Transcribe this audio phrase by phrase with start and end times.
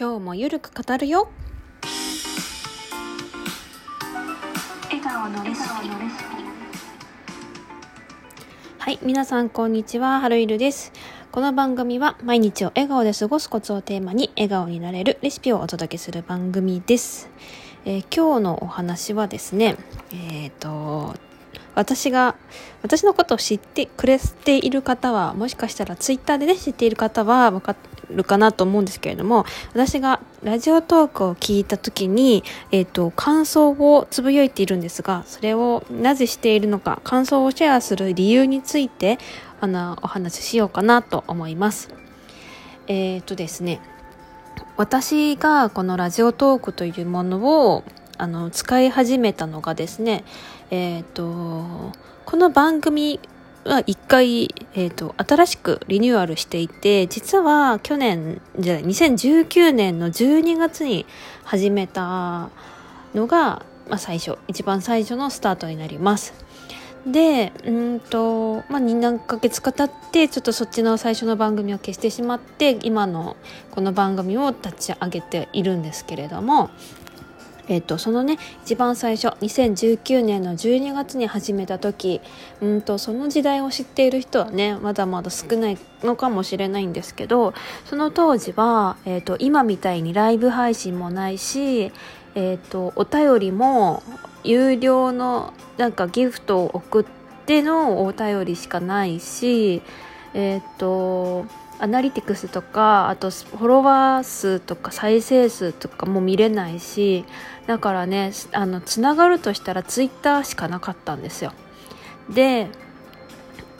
[0.00, 1.28] 今日もゆるく語るよ。
[4.84, 5.66] 笑顔のレシピ。
[8.78, 10.20] はい皆さんこんにちは。
[10.20, 10.94] はるいるです。
[11.30, 17.28] この番組は毎日を笑顔で過ごすコツをテーマに笑顔になれるレシピをお届けする番組です、
[17.84, 19.76] えー今日のお話はですね
[20.14, 21.14] えっ、と
[21.74, 22.36] 私が
[22.82, 27.76] 私のことを知ってくれている方はもしかしたらツイッターでね知っている方はわか
[28.14, 39.18] るかなと思うんですけれども私がラジオトークを聞いた時に、えっと感想をつぶやいているんですがそれをなぜしているのか感想をシェアする理由について
[39.60, 41.90] あのお話ししようかなと思います。
[42.86, 43.80] えっ、とですね
[44.76, 47.84] 私がこのラジオトークというものを
[48.18, 50.24] あの使い始めたのがですね
[50.70, 51.92] えっ、と
[52.24, 53.20] この番組
[53.64, 61.06] は一回、えっと新しくリニューアルしていて実は去年じゃない2019年の12月に
[61.44, 62.50] 始めた
[63.14, 66.32] のが、まあ、最初一番最初のスタートになります。
[67.06, 73.36] でうんと、まあ、2何ヶ月か経ってちょっとそっちの最初の番組を消してしまって今の
[73.70, 76.70] この番組を立ち上げているんですけれども、
[77.70, 82.20] えっとそのね一番最初2019年の12月に始めた時
[82.60, 87.54] うんとその時代を知っている人はねまだまだ少ないのかもしれないんですけど
[87.84, 91.92] その当時は、えっと今みたいにライブ配信もないし、
[92.34, 94.02] えっとお便りも
[94.42, 97.04] 有料のなんかギフトを送っ
[97.46, 99.82] てのお便りしかないし
[100.34, 101.46] えっ、と
[101.80, 107.24] アナリティクスとかあとフォロワー数とか再生数とかも見れないし
[107.66, 111.52] だからねあのつながるとしたらツイッターしかなかったんですよ。
[112.28, 112.68] で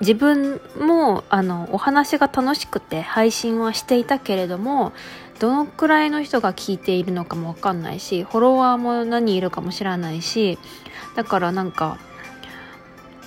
[0.00, 4.92] 自分もあのお話が楽しくて配信はしていたけれども
[5.38, 10.58] どのくらいの人が聞いているのかもわかんないしフォロワーも何いるかも知らないし
[11.14, 11.98] だからなんか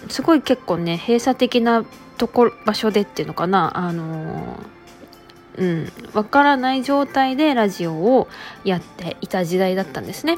[0.09, 1.85] すごい結構ね閉鎖的な
[2.19, 3.71] ところ場所でっていうのかな。
[3.75, 4.59] あの
[5.57, 5.91] うん。
[6.13, 8.27] わからない状態でラジオを
[8.63, 10.37] やっていた時代だったんですね。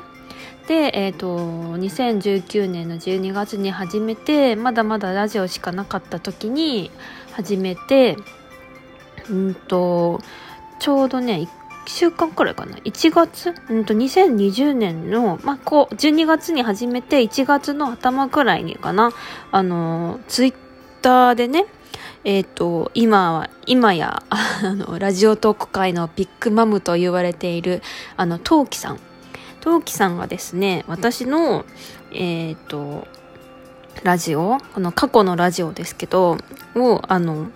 [0.67, 1.37] で、えー、と
[1.77, 6.91] 2019年の12月に始めてまだまだラジオしかなかった時に
[7.33, 8.15] 始めて
[9.29, 10.21] うんと
[10.79, 11.47] ちょうどね
[11.87, 12.77] 1週間くらいかな。
[12.77, 19.11] 1月うんと2020年の、まあ、こう12月に始めて1月の頭くらいにかな。
[19.51, 20.70] あのツイッ
[21.01, 21.65] ターでね
[22.23, 27.81] えっ、と今は今や あのラジオトーク界のビッグマムと言われている
[28.15, 28.99] あのトウキさん。
[29.59, 31.65] トウキさんがですね私の
[32.11, 33.07] えっ、と
[34.03, 36.37] ラジオこの過去のラジオですけど
[36.75, 37.49] をあの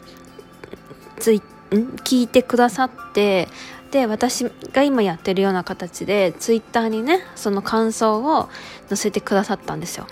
[1.17, 1.41] ツイ
[1.71, 3.47] 聞いてくださって
[3.91, 8.49] で私が今やってるような形でツイッターにねその感想を
[8.89, 10.07] 載せてくださったんですよ。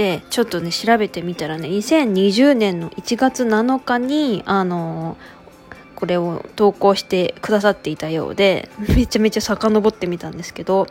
[0.00, 5.18] でちょっとね調べてみたらね2020年の1月7日にあの
[5.94, 10.86] これを投稿してくださっていたようでめちゃめちゃ遡ってみたんですけど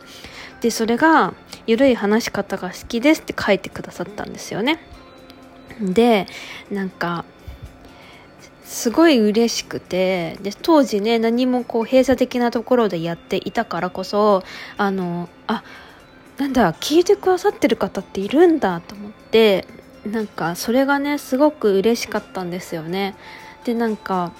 [0.60, 1.34] でそれが
[1.66, 4.78] 「ゆるい話し方が好きです」って書いてくださったんですよね。
[5.80, 6.28] で
[6.70, 7.24] なんか
[8.62, 14.44] すごい嬉しくてで当時ね何もこう閉鎖的なところでやっていたからこそ
[14.76, 15.64] あのあ
[16.40, 19.66] なんだ聞いてくださってる方っているんだと思って
[20.06, 23.14] なんかそれがねすごく嬉しかったんですよね。
[23.64, 24.32] でなんか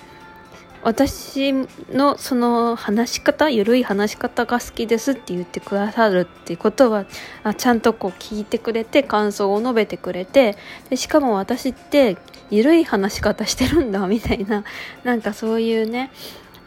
[0.83, 1.53] 私
[1.93, 7.05] のその話し方ゆるい話し方が好きですって言ってくださるっていうことは
[7.44, 10.56] あちゃんとこう聞いてくれて感想を述べてくれて
[10.88, 12.17] でしかも私って
[12.50, 14.65] ゆるい話し方してるんだみたいな
[15.05, 16.11] なんかそういうね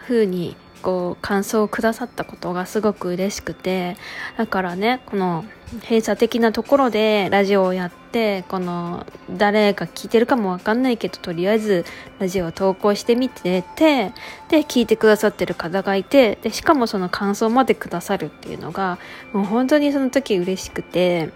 [0.05, 3.97] 風にこう感想をくださったことがすごく嬉しくて
[4.37, 5.45] だからねこの
[5.81, 11.85] 閉鎖的なところでラジオをやってこの誰が聞いてるかもわかんないけどとりあえず
[12.19, 14.11] ラジオを投稿してみてて
[14.49, 18.99] で聞いてくださってる方がいてでしかもその感想までくださるっていうのが
[19.31, 21.31] もう本当にその時嬉しくて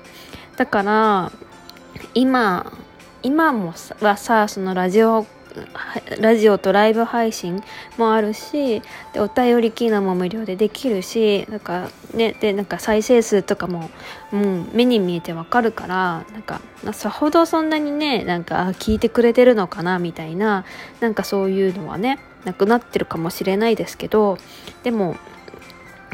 [0.58, 1.32] だから
[2.14, 2.72] 今
[3.24, 5.26] 今もさはさそのラジオ
[6.20, 7.64] ラジオとライブ配信
[7.98, 8.82] もあるし
[9.14, 13.90] でお便り機能も無料でできるしなんかねでなんか再生数とかも、
[14.34, 14.36] う、
[14.76, 16.62] 目に見えてわかるからなんか
[16.94, 20.66] さほどそんなにねなんか聞いてくれてるのかなみたいな
[21.00, 24.38] なんかそういうのはねなくなってるかもしれないですけど
[24.84, 25.18] でも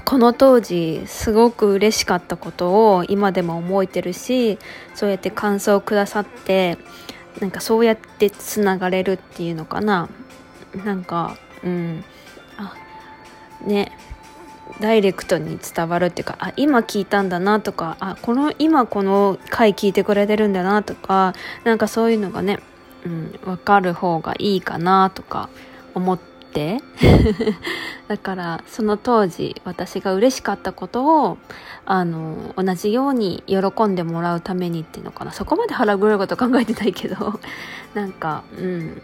[0.06, 4.57] この当時すごく嬉しかったことを今でも覚えてるし
[4.94, 6.78] そうやって感想をくださって
[7.39, 10.09] なんかそうやってつながれるっていうのかな。
[10.85, 12.03] なんかうん。
[12.57, 12.74] あ
[13.65, 13.97] ね。
[14.80, 21.33] ダイレクトに伝わるっていうかあ今聞いたんだなとかあこの今この回聞いてくれてるんだなとか
[21.63, 22.59] なんかそういうのがね、
[23.06, 25.50] うん、分かる方がいいかなとか
[25.94, 26.32] 思って
[28.07, 31.38] だからその当時私が嬉しかったことを
[31.85, 35.31] あの同じように喜んでもらうためにっていうのかな。
[35.31, 37.39] そこまで腹黒いこと考えてないけど
[37.94, 39.01] なんかうん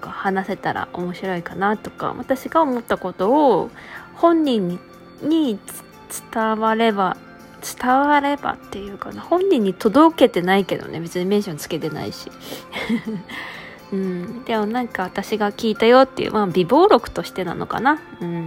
[0.00, 3.70] 話せたら面白いかなとか私が思ったことを
[4.14, 4.78] 本人に
[5.22, 5.58] に
[6.32, 7.16] 伝われば
[7.80, 9.20] 伝わればっていうかな。
[9.20, 11.00] 本人に届けてないけどね。
[11.00, 12.30] 別にメンションつけてないし。
[13.92, 18.46] うん、でもなんか私が聞いたよっていう、まあ、美貌録としてなのかな、うん、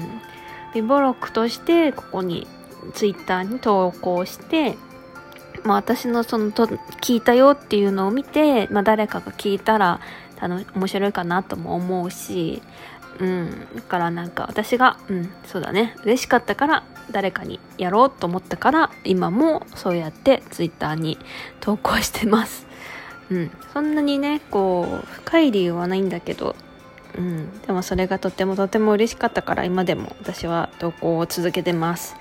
[0.73, 2.47] 美貌録としてここに
[2.93, 4.77] ツイッターに投稿して、
[5.63, 9.99] まあ、私のそのと聞いたよっていうのを見て、まあ、誰かが聞いたら
[10.41, 12.61] 面白いかなとも思うし、
[13.19, 15.95] うん、だからなんか私が、うん、そうだね。
[16.03, 21.17] 嬉しかったから誰かにやろうと思ったから今もそうやってツイッターに
[21.59, 22.68] 投稿してます。
[23.31, 26.55] うん、そんなにねこう深い理由はないんだけど、
[27.17, 32.15] うん、でもそれがとてもとても嬉しかったから今でも私は投稿を続けてます。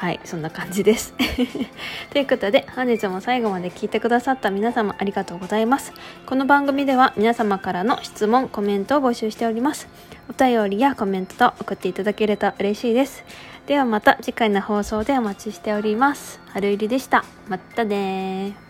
[0.00, 0.20] はい。
[0.24, 1.12] そんな感じです。
[2.10, 5.92] ということで本日も最後まで聞いてくださった皆様ありがとうございます。
[6.24, 9.88] この番組では皆様からの質問コメントを募集しております。
[10.30, 13.24] お便りやコメントと送っていただけると嬉しいです。
[13.66, 16.40] ではまた次回の放送でお待ちしております。
[16.54, 17.22] 春入りでした。
[17.46, 18.69] またね